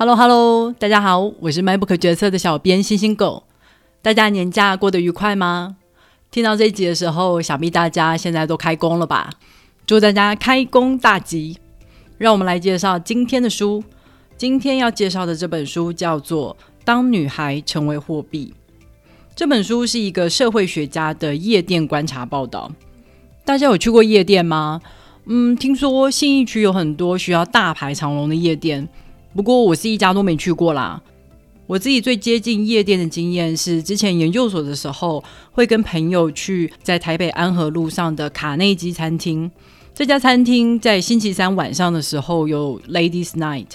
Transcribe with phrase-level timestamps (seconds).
[0.00, 3.42] Hello Hello，大家好，我是 MacBook 角色的小编星星狗。
[4.00, 5.74] 大家年假过得愉快吗？
[6.30, 9.28] 听到这一集的时候，想必大家现在都开工了吧？
[9.84, 11.58] 祝大家开工大吉！
[12.16, 13.82] 让我们来介绍今天的书。
[14.36, 18.54] 今天要介绍的这本书叫做《当女孩成为货币》。
[19.34, 22.70] 这本书是一个社会学家的夜店观察报道。
[23.44, 24.80] 大家有去过夜店吗？
[25.24, 28.88] 嗯，听说信义区有很多需要大排长龙的夜店。
[29.34, 31.02] 不过我是一家都没去过啦。
[31.66, 39.50] 我自己最接近夜店的经验是，之前研究所的时候，会跟朋友去在台北安和路上的卡内基餐厅。
[39.94, 43.66] 这家餐厅在星期三晚上的时候有 Ladies Night，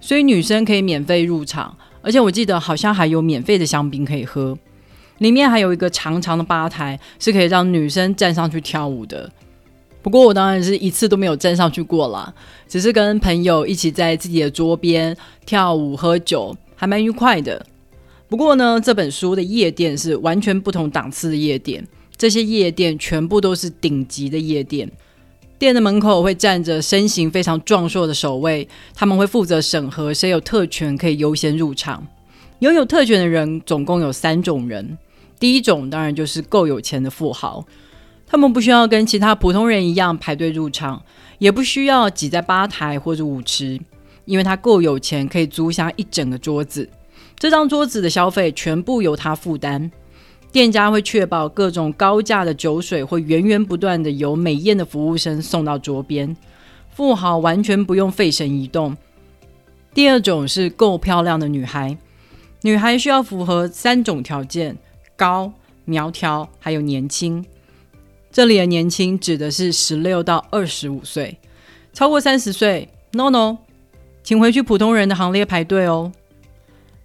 [0.00, 4.56] 所以女生可以免费入场，而且我记得好像还有免费的香槟可以喝。
[5.18, 9.30] 里面还有一个长长的吧台，是可以让女生站上去跳舞的。
[10.08, 12.32] 不过我当然是一次都没有站上去过啦，
[12.66, 17.66] 只是跟朋友一起在自己的桌边跳舞喝酒，还蛮愉快的。
[18.26, 24.90] 不过呢，这本书的夜店是完全不同档次的夜店，这些夜店全部都是顶级的夜店。
[25.58, 32.06] 店的门口会站着身形非常壮硕的守卫，他们会负责审核谁有特权可以优先入场。
[32.60, 34.96] 拥有特权的人总共有三种人，
[35.38, 37.62] 第一种当然就是够有钱的富豪。
[38.30, 41.02] 他们不需要跟其他普通人一样排队入场，
[41.38, 43.80] 也不需要挤在吧台或者舞池，
[44.26, 46.88] 因为他够有钱，可以租下一整个桌子。
[47.38, 49.90] 这张桌子的消费全部由他负担。
[50.52, 56.36] 店家会确保各种高价的酒水会源源不断的由美艳的服务生送到桌边。
[56.90, 58.96] 富豪完全不用费神移动。
[59.94, 61.96] 第二种是够漂亮的女孩，
[62.62, 64.76] 女孩需要符合三种条件：
[65.16, 65.52] 高、
[65.84, 67.44] 苗条，还有年轻。
[68.30, 71.38] 这里的年轻指的是十六到二十五岁，
[71.92, 73.58] 超过三十岁，no no，
[74.22, 76.12] 请回去普通人的行列排队哦。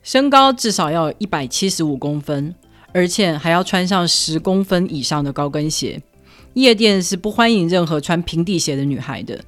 [0.03, 2.53] 身高至少要一百七十五公分，
[2.91, 6.01] 而且还要穿上十公分以上的高跟鞋。
[6.55, 9.43] 夜店是不欢迎任何穿平底鞋的女孩的。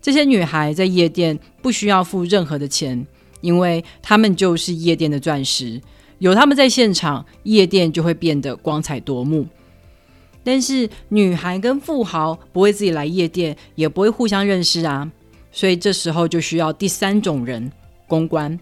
[0.00, 3.04] 这些女孩在夜店不需要付任何的钱，
[3.40, 5.82] 因为她们就是夜店的钻石，
[6.20, 9.46] 有她们在现场，夜店就会变得光彩夺目。
[10.44, 15.10] 但是女孩跟富豪不会自己来夜店，也不会互相认识啊，
[15.52, 17.70] 所以这时候就需要第三种人——
[18.08, 18.58] 公关。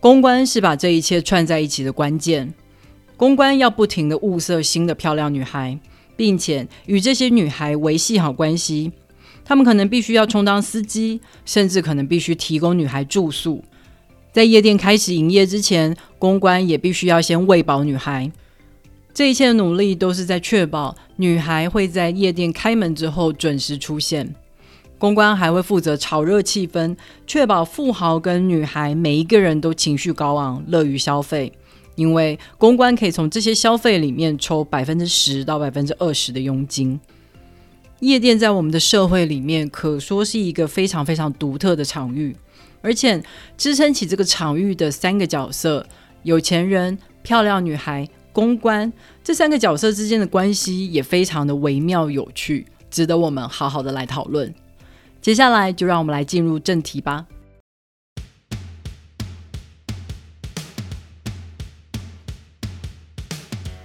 [0.00, 2.52] 公关是把这一切串在一起的关键。
[3.16, 5.78] 公关要不停的物色新的漂亮女孩，
[6.16, 8.92] 并且与这些女孩维系好关系。
[9.44, 13.64] 他们可能必须要充当司机，甚至可能必须提供女孩住宿。
[14.30, 18.30] 在夜店开始营业之前，公关也必须要先喂饱女孩。
[19.18, 24.32] 这一切的努力都是在确保女孩会在夜店开门之后准时出现。
[24.96, 26.96] 公关还会负责炒热气氛，
[27.26, 31.52] 确保富豪跟女孩每一个人都情绪高昂，乐于消费。
[31.96, 37.00] 因为公关可以从这些消费里面抽百分之十到百分之二十的佣金。
[37.98, 42.36] 夜店在我们的社会里面可说是一个非常非常独特的场域，
[42.80, 43.20] 而且
[43.56, 45.84] 支撑起这个场域的三个角色：
[46.22, 48.08] 有钱人、漂亮女孩。
[48.38, 48.92] 公关
[49.24, 54.54] 这三个角色之间的关系也非常的微妙有趣，值得我们好好的来讨论。
[55.20, 57.26] 接下来就让我们来进入正题吧。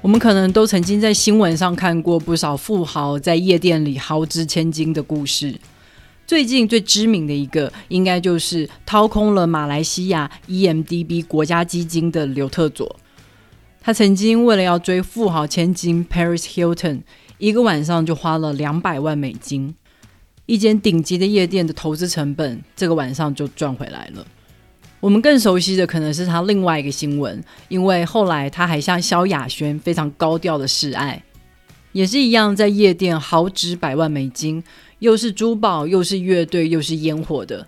[0.03, 5.59] 我们可能都曾经在新闻上看过不少富豪在夜店里豪掷千金的故事。
[6.27, 12.95] 最近最知名的一个，应该就是掏空了马来西亚 EMDB 国家基金的刘特佐。
[13.85, 17.01] 他曾经为了要追富豪千金 Paris Hilton，
[17.37, 19.75] 一个晚上就花了两百万美金。
[20.45, 24.25] 一间顶级的夜店的投资成本，这个晚上就赚回来了。
[25.01, 31.21] 我们更熟悉的可能是他另外一个新闻，因为后来他还向萧亚轩非常高调的示爱，
[31.91, 34.63] 也是一样在夜店豪掷百万美金，
[34.99, 37.67] 又是珠宝，又是乐队，又是烟火的。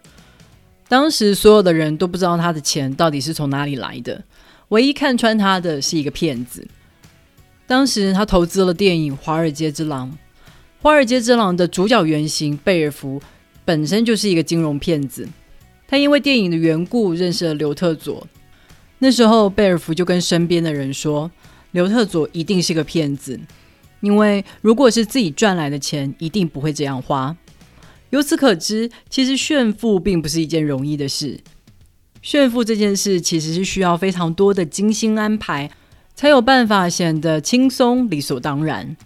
[0.88, 4.24] 当时所有的人都不知道他的钱到底是从哪里来的。
[4.70, 6.68] 唯一看穿他的是一个骗子。
[7.68, 10.10] 当时他投资了电影《华尔街之狼》，
[10.82, 13.22] 《华尔街之狼》的主角原型贝尔福
[13.64, 15.28] 本身就是一个金融骗子。
[15.88, 18.28] 他因为电影的缘故认识了刘特佐。
[19.00, 21.30] 那时候贝尔福就跟身边的人说
[21.72, 23.40] ：“刘特佐一定是个骗子，
[24.02, 27.36] 因为如果是自己赚来的钱，一定不会这样花。”
[28.12, 31.40] 由此可知，其实炫富并不是一件容易的事。
[32.26, 35.70] 炫富这件事其实是需要非常多的精心安排，
[36.16, 38.98] 才有办法显得轻松理所当然。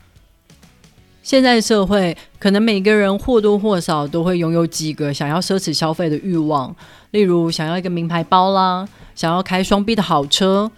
[1.21, 6.73] 现在社会可能每个人或多或少都会拥有几个想要奢侈消费的欲望，
[7.11, 10.71] 例如想要一个名牌包啦，想要开双臂的好车，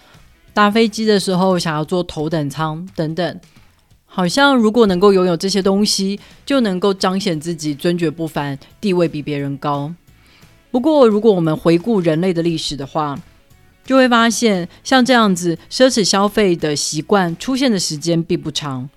[0.52, 3.40] 搭飞机的时候想要坐头等舱等等。
[4.08, 9.94] 好像如果能够拥有这些东西，就能够彰显自己尊爵不凡，地位比别人高。
[10.72, 13.20] 不过，如果我们回顾人类的历史的话，
[13.86, 18.90] 就会发现，像这样子奢侈消费的习惯出现的时间并不长。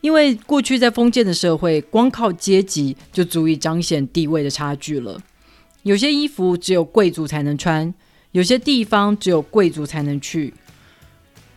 [0.00, 5.18] 因为过去在封建的社会，光靠阶级就足以彰显地位的差距了。
[5.82, 7.92] 有些衣服只有贵族才能穿，
[8.32, 10.52] 有些地方只有贵族才能去。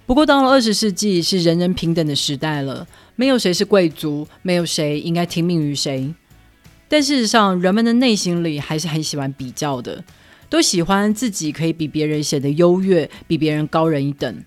[0.06, 6.14] 不过，到了二十世纪，是人人平等的时代了，没有谁是贵族，没有谁应该听命于谁。
[6.92, 10.04] 但事实上，人们的内心里还是很喜欢比较的，
[10.50, 14.44] 都喜欢自己可以比别人显得优越，比别人高人一等。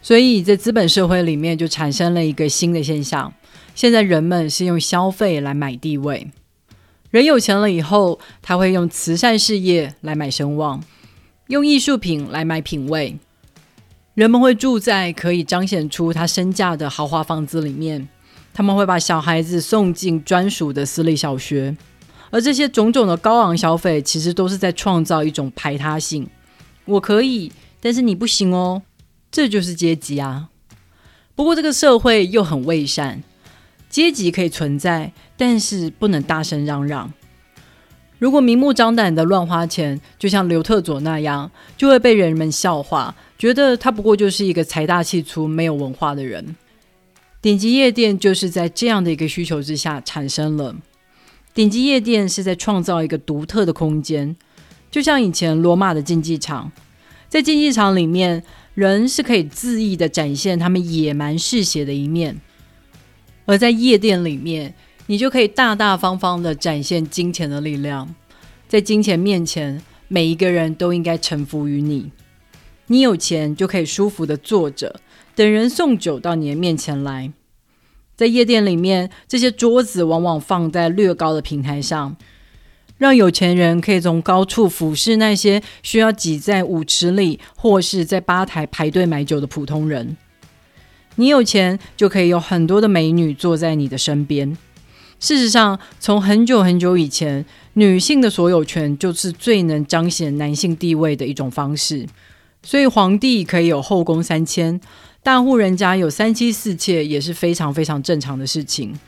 [0.00, 3.30] 所以在资本社会里面，就产生了一个新的现象：
[3.74, 6.28] 现在人们是用消费来买地位。
[7.10, 10.82] 人有钱了以后，他会用慈善事业来买声望，
[11.48, 13.18] 用艺术品来买品味。
[14.14, 18.08] 人们会住在可以彰显出他身价的豪华房子里面，
[18.52, 21.76] 他们会把小孩子送进专属的私立小学，
[22.30, 26.28] 而这些种种的高昂消费，其实都是在创造一种排他性。
[26.84, 28.82] 我可以，但是你不行哦，
[29.30, 30.48] 这就是阶级啊。
[31.34, 33.22] 不过这个社会又很伪善，
[33.88, 37.12] 阶级可以存在，但是不能大声嚷嚷。
[38.18, 43.14] 如果明目张胆的乱花钱，就像刘特佐那样，就会被人们笑话。
[43.38, 46.54] 觉得他不过就是一个财大气粗、没有文化的人。
[47.42, 50.76] 顶级夜店就是在这样的一个需求之下产生了。
[51.54, 54.36] 顶级夜店是在创造一个独特的空间，
[54.90, 56.70] 就像以前罗马的竞技场，
[57.28, 58.42] 在竞技场里面，
[58.74, 62.34] 人是可以恣意的展现他们野蛮嗜血的一面；
[63.46, 64.74] 而在夜店里面，
[65.06, 68.14] 你就可以大大方方的展现金钱的力量。
[68.68, 72.12] 在金钱面前，每一个人都应该臣服于你。
[72.86, 75.00] 你有钱就可以舒服的坐着，
[75.40, 77.32] 等人送酒到你的面前来。
[78.14, 82.14] 在夜店里面，这些桌子往往放在略高的平台上，
[82.98, 90.18] 让有钱人可以从高处俯视那些需要挤在舞池里或是在吧台排队买酒的普通人。
[91.14, 94.54] 你有钱就可以有很多的美女坐在你的身边。
[95.18, 102.06] 事实上，从很久很久以前，女性的所有权就是最能彰显男性地位的一种方式。
[102.62, 104.78] 所以皇帝可以有后宫三千，
[105.22, 108.98] 大户人家有三妻四妾也是非常非常正常的事情。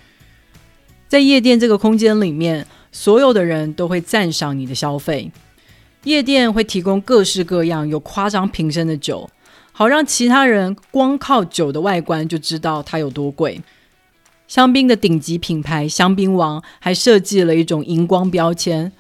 [1.09, 5.31] 在夜店这个空间里面，所有的人都会赞赏你的消费。
[6.05, 9.31] 夜店会提供各式各样有夸张瓶身的酒，
[9.73, 13.61] 好让其他人光靠酒的外观就知道它有多贵。
[14.49, 18.93] 香槟的顶级品牌香槟王还设计了一种荧光标签。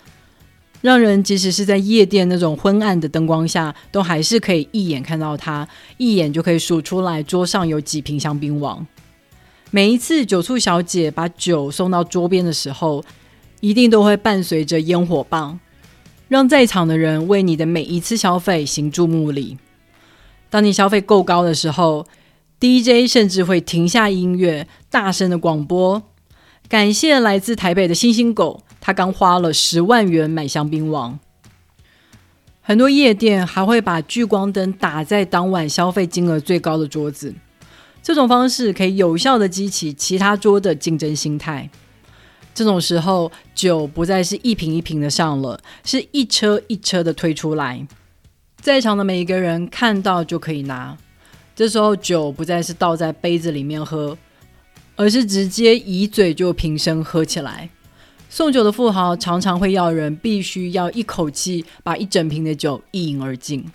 [0.82, 8.84] 让人即使是在夜店那种昏暗的灯光下，都还是可以一眼看到它，一眼就可以数出来桌上有几瓶香槟王。
[9.70, 13.02] 每一次酒醋小姐把酒送到桌边的时候，
[13.61, 15.58] 一定都会伴随着烟火棒，
[16.29, 19.56] 让在场的人为你的每一次消费行注目礼。
[20.50, 22.06] 当你消费够高的时候
[22.61, 26.02] ，DJ 甚至会停下音乐，大声的广播，
[26.69, 28.62] 感谢来自台北的星星狗。
[28.84, 31.20] 他刚花了十万元买香槟王，
[32.60, 37.32] 很多夜店还会把聚光灯打在当晚消费金额最高的桌子，
[38.03, 41.70] 这种方式可以有效的激起其他桌的竞争心态。
[42.53, 47.86] 这种时候，酒不再是一瓶一瓶的上了，是一车一车的推出来，
[48.60, 50.98] 在场的每一个人看到就可以拿。
[51.55, 54.19] 这时候，酒不再是倒在杯子里面喝，
[54.96, 57.70] 而是直接以嘴就平身喝起来。
[58.34, 63.70] 送酒的富豪常常会要人必须要一口气把一整瓶的酒一饮而尽，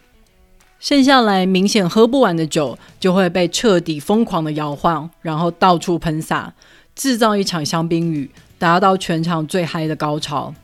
[0.80, 6.56] 剩下来明显喝不完的酒就会被彻底疯狂的摇晃，然后到处喷洒，
[6.96, 10.56] 制造一场香槟雨，达到全场最嗨的高潮。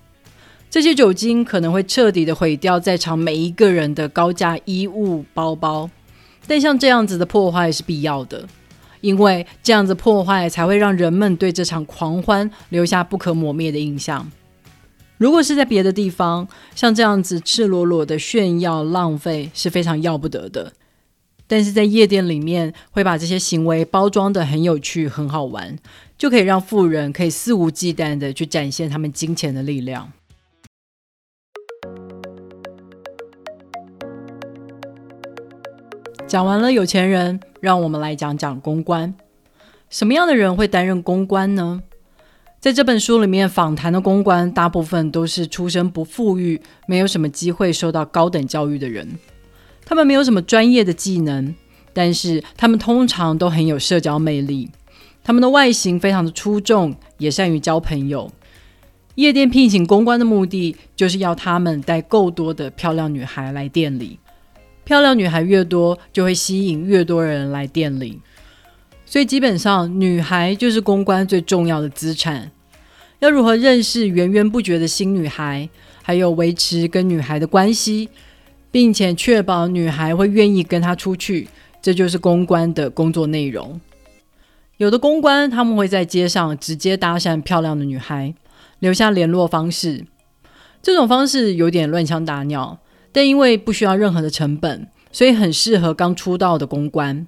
[0.72, 5.88] 这些酒精可能会彻底的毁掉在场每一个人的高价衣物、包包，
[6.48, 8.48] 但像这样子的破坏是必要的。
[9.04, 14.32] 因为这样子破坏，才会让人们对这场狂欢留下不可磨灭的印象。
[15.18, 20.72] 如果是在别的地方，像这样子赤裸裸的炫耀浪费是非常要不得的。
[21.46, 25.78] 但是在夜店里面，会把这些行为包装的很有趣、很好玩，
[26.18, 30.14] 就可以让富人可以肆无忌惮的去展现他们金钱的力量。
[36.26, 39.14] 讲完了有钱人，让我们来讲讲公关。
[39.90, 41.82] 什么样的人会担任公关呢？
[42.60, 49.18] 在这本书里面访谈的公关，大部分都是出身不富裕、没有什么机会受到高等教育的人。
[49.86, 51.56] 他们没有什么专业的技能，
[51.94, 54.70] 但是他们通常都很有社交魅力。
[55.24, 58.30] 他们的外形非常的出众，也善于交朋友。
[59.16, 64.20] 夜店聘请公关的目的，就是要他们带够多的漂亮女孩来店里。
[64.84, 68.20] 漂亮女孩越多，就会吸引越多人来店里。
[69.06, 72.52] 所以基本上，女孩就是公关最重要的资产。
[73.20, 75.70] 要如何认识源源不绝的新女孩，
[76.02, 78.10] 还有维持跟女孩的关系，
[78.72, 81.48] 并且确保女孩会愿意跟他出去，
[81.82, 83.80] 这就是公关的工作内容。
[84.78, 88.34] 有的公关他们会在街上直接搭讪漂亮的女孩，
[88.80, 90.06] 留下联络方式。
[90.82, 92.80] 这种方式有点乱枪打鸟，
[93.14, 97.26] 但因为不需要任何的成本，所以很适合刚出道的公关。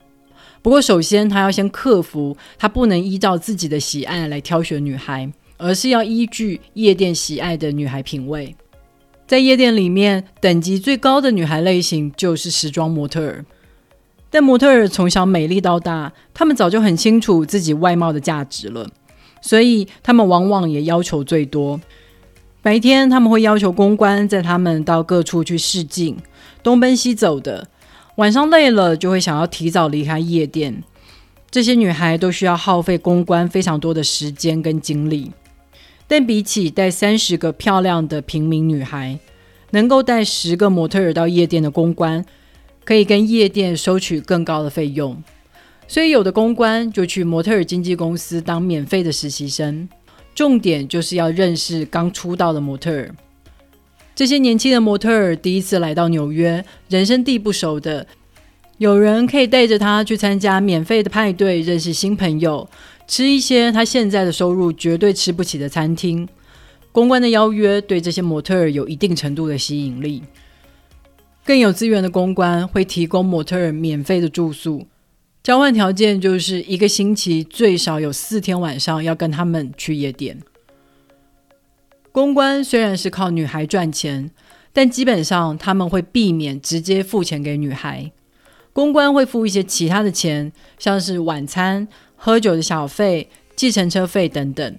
[0.61, 8.55] 不过，首先他要先克服，他不能依照自己的喜爱来挑选女孩，而是要依据夜店喜爱的女孩品味。
[9.27, 13.45] 在夜店里面，等级最高的女孩类型就是时装模特儿。
[14.31, 18.89] 但模特儿从小美丽到大，他们早就很清楚自己外貌的价值了，
[19.41, 21.79] 所以他们往往也要求最多。
[22.65, 26.17] 白天他们会要求公关在他们到各处去试镜，
[26.63, 27.67] 东奔西走的。
[28.15, 30.83] 晚上累了，就会想要提早离开夜店。
[31.51, 35.31] 这些女孩都需要耗费公关非常多的时间跟精力，
[36.07, 39.19] 但比起带三十个漂亮的平民女孩，
[39.69, 42.25] 能够带十个模特儿到夜店的公关，
[42.83, 45.21] 可以跟夜店收取更高的费用。
[45.87, 49.87] 所以有的公关就去模特儿经纪公司当免费的实习生，
[50.35, 53.15] 重点就是要认识刚出道的模特儿。
[54.13, 58.05] 这些年轻的模特儿第一次来到纽约，人生地不熟的，
[58.77, 62.69] 有人可以带着他去参加免费的派对，认识新朋友，
[63.07, 66.27] 吃一些他现在的收入绝对吃不起的餐厅。
[66.91, 70.23] 公关的邀约对这些模特儿有一定程度的吸引力。
[71.43, 74.87] 更有资源的公关会提供模特儿免费的住宿，
[75.45, 80.41] 交换条件就是一个星期最少有四天晚上要跟他们去夜店。
[82.11, 84.31] 公关虽然是靠女孩赚钱，
[84.73, 88.11] 但基本上他们会避免直接付钱给女孩。
[88.73, 94.75] 公关会付一些其他的钱，像是晚餐、喝酒的小费、计程车费等等。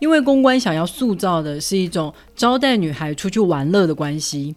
[0.00, 4.54] 因为公关想要塑造的是一种招待女孩出去玩乐的关系。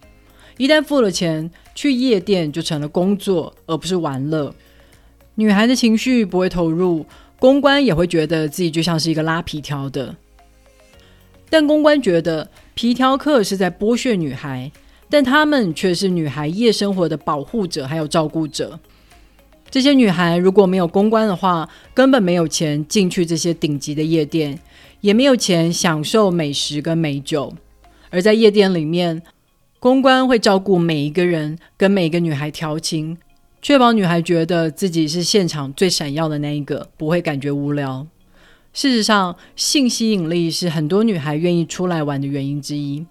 [0.57, 4.53] 一旦付了钱，去夜店就成了工作，而不是玩乐。
[5.35, 7.05] 女孩的情绪不会投入，
[7.39, 10.15] 公关也会觉得自己就像是一个拉皮条的。
[11.49, 14.71] 但公关觉得皮条客是在剥削女孩，
[15.09, 18.79] 但他们却是女孩夜生活的保护者还有照顾者。
[19.69, 24.57] 这些女孩如果没有公关的话，根本没有钱进去这些顶级的夜店，
[25.01, 27.53] 也没有钱享受美食跟美酒。
[28.09, 29.21] 而在夜店里面，
[29.79, 33.17] 公关会照顾每一个人，跟每一个女孩调情，
[33.65, 38.05] 确保女孩觉得自己是现场最闪耀的那一个，不会感觉无聊。
[38.73, 43.03] 事实上，性吸引力是很多女孩愿意出来玩的原因之一。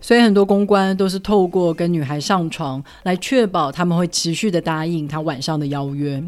[0.00, 6.24] 所以，很多公关都是透过跟女孩上床来确保他们会持续的答应他晚上的邀约。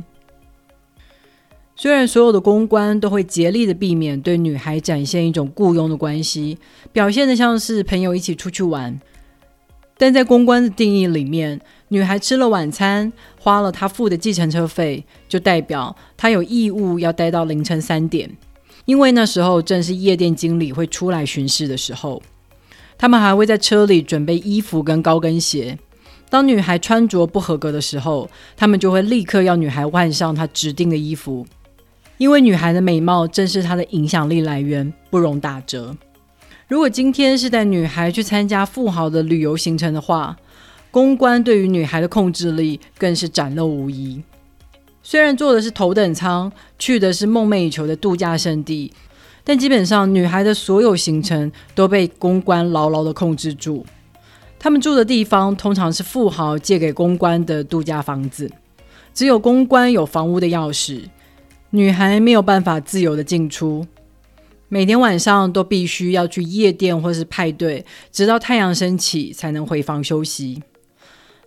[1.74, 6.58] 虽然所有的公关都会竭力的避免对女孩展现一种雇佣的关系，
[6.92, 9.00] 表现的像是朋友一起出去玩。
[9.98, 11.60] 但在公关的定义里面，
[11.92, 18.34] 女孩吃了晚餐，花了她付的计程车费，就代表她有义务要待到凌晨三点，
[18.86, 22.22] 因为那时候正是夜店经理会出来巡视的时候。
[22.96, 25.78] 他们还会在车里准备衣服跟高跟鞋。
[26.30, 31.46] 当女孩穿着不合格的时候，他们就会立刻要女孩换上她指定的衣服，
[32.16, 35.94] 因为女孩的美貌正是她的影响力来源，不容打折。
[36.68, 40.34] 如果今天是带女孩去参加富豪的旅游行程的话，
[40.92, 44.22] 公关对于女孩的控制力更是展露无遗。
[45.02, 48.92] 虽然坐的是头等舱，去的是梦寐以求的度假胜地，
[49.42, 53.86] 但基本上女孩的所有行程都被公关牢牢的控制住。
[54.58, 58.48] 他们住的地方通常是富豪借给公关的度假房子，
[59.14, 61.04] 只有公关有房屋的钥匙，
[61.70, 63.86] 女孩没有办法自由的进出。
[64.68, 70.62] 每天晚上都必须要去夜店或是派对，直到太阳升起才能回房休息。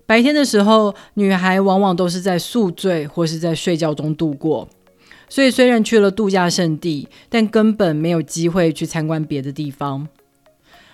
[0.06, 4.68] 白天的时候，女孩往往都是在宿醉或是在睡觉中度过。
[5.28, 10.08] 所以虽然去了度假胜地，但根本没有机会去参观别的地方。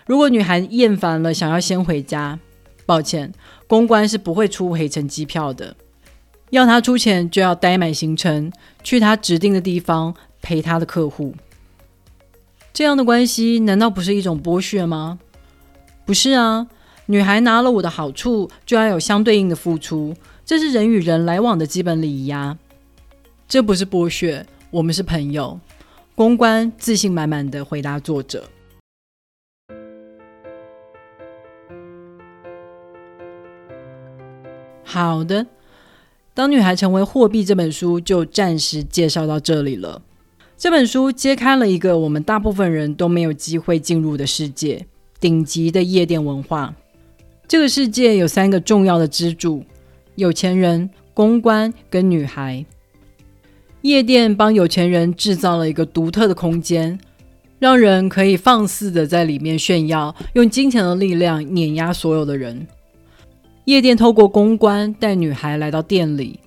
[0.07, 2.39] 如果女孩厌烦了，想要先回家，
[2.85, 3.33] 抱歉，
[3.67, 5.75] 公关是不会出回程机票的。
[6.49, 8.51] 要他出钱就要待满行程，
[8.83, 11.35] 去他指定的地方陪他的客户。
[12.73, 15.19] 这样的关系难道不是一种剥削吗？
[16.05, 16.67] 不是啊，
[17.07, 20.15] 女孩拿了我的好处，就要有相对应的付出，
[20.45, 22.57] 这是人与人来往的基本礼仪呀。
[23.47, 25.59] 这不是剥削，我们是朋友。
[26.15, 28.45] 公关自信满满的回答作者。
[34.83, 35.47] 好的，
[36.33, 40.01] 当女孩成为货币这本书就暂时介绍到这里了。
[40.57, 44.85] 这本书揭开了一个我们大部分人都没有机会进入的世界——
[45.19, 46.75] 顶级的夜店文化。
[47.51, 49.61] 这个世界有三个重要的支柱：
[50.15, 52.65] 有钱人、公关跟女孩。
[53.81, 56.97] 夜店帮有钱人制造了一个独特的空间，
[57.59, 62.65] 让人可以放肆的在里面炫耀，用金钱的力量碾压所有的人。
[63.65, 66.39] 夜店透过公关带女孩来到店里。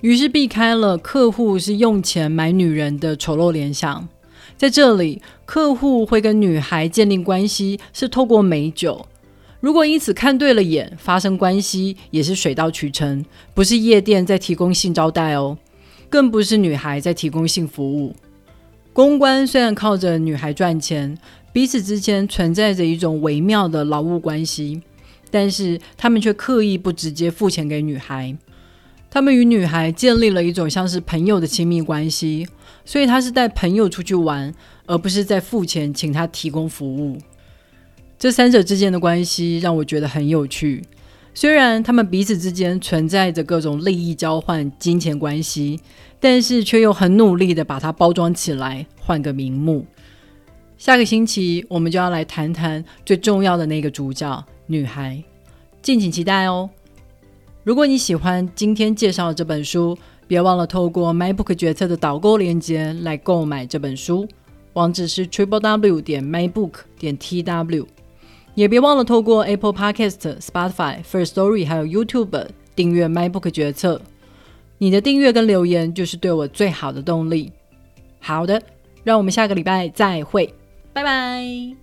[0.00, 4.08] 于是避开了客户是用钱买女人的丑陋联想，
[4.56, 9.04] 在这里，客户会跟女孩建立关系是透过美酒。
[9.60, 15.58] 如果因此看对了眼，发生关系也是水到渠成，不是夜店在提供性招待哦，
[16.08, 18.16] 更不是女孩在提供性服务。
[18.92, 21.16] 公关虽然靠着女孩赚钱，
[21.52, 24.80] 彼此之间存在着一种微妙的劳务关系，
[25.30, 28.34] 但是他们却刻意不直接付钱给女孩。
[29.10, 32.48] 他们与女孩建立了一种像是朋友的亲密关系，
[32.84, 34.54] 所以他是带朋友出去玩，
[34.86, 37.18] 而不是在付钱请他提供服务。
[38.20, 40.84] 这三者之间的关系让我觉得很有趣。
[41.32, 45.80] 虽然他们彼此之间存在着各种利益交换、金钱关系，
[46.20, 49.86] 但是却又很努力的把它包装起来，换个名目。
[50.76, 55.24] 下个星期我们就要来谈谈最重要的那个主角——女孩，
[55.80, 56.68] 敬请期待哦。
[57.64, 59.96] 如果你喜欢今天介绍的这本书，
[60.26, 64.28] 别忘了透过 MyBook 决策的导购链接来购买这本书，
[64.74, 67.86] 网址是 triple w 点 mybook 点 tw。
[68.54, 74.00] 也别忘了透过 Apple Podcast、Spotify、First Story 还有 YouTube 订阅 MyBook 决策。
[74.78, 77.52] 你的订阅跟留言就是对我最好的动力。
[78.18, 78.60] 好的，
[79.04, 80.52] 让我们下个礼拜再会，
[80.92, 81.76] 拜拜。